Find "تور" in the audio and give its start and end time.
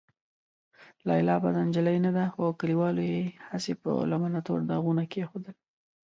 4.45-4.59